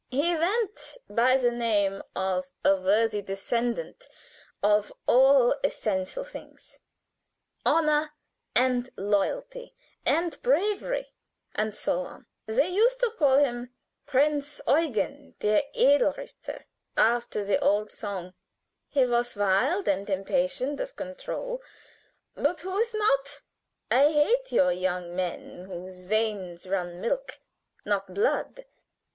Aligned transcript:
"He 0.09 0.35
went 0.35 0.97
by 1.07 1.37
the 1.37 1.51
name 1.51 2.01
of 2.15 2.49
a 2.65 2.75
worthy 2.75 3.21
descendant 3.21 4.09
of 4.63 4.91
all 5.05 5.53
essential 5.63 6.23
things: 6.23 6.79
honor 7.67 8.11
and 8.55 8.89
loyalty 8.97 9.75
and 10.03 10.41
bravery, 10.41 11.13
and 11.53 11.75
so 11.75 11.99
on. 11.99 12.25
They 12.47 12.69
used 12.69 12.99
to 13.01 13.11
call 13.11 13.37
him 13.37 13.75
Prinz 14.07 14.59
Eugen, 14.67 15.35
der 15.37 15.61
edle 15.75 16.13
Ritter, 16.17 16.65
after 16.97 17.43
the 17.43 17.59
old 17.59 17.91
song. 17.91 18.33
He 18.89 19.05
was 19.05 19.35
wild 19.35 19.87
and 19.87 20.09
impatient 20.09 20.79
of 20.79 20.95
control, 20.95 21.61
but 22.33 22.61
who 22.61 22.75
is 22.79 22.95
not? 22.95 23.41
I 23.91 24.11
hate 24.11 24.51
your 24.51 24.71
young 24.71 25.15
men 25.15 25.65
whose 25.65 26.05
veins 26.05 26.65
run 26.65 26.99
milk, 26.99 27.37
not 27.85 28.15
blood. 28.15 28.65